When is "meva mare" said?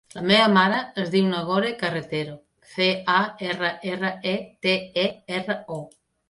0.29-0.77